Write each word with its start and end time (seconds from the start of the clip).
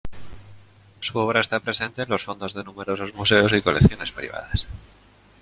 Su 0.99 1.19
obra 1.19 1.41
está 1.41 1.59
presente 1.59 2.01
en 2.01 2.09
los 2.09 2.23
fondos 2.23 2.55
de 2.55 2.63
numerosos 2.63 3.13
museos 3.13 3.53
y 3.53 3.61
colecciones 3.61 4.11
privadas. 4.11 4.67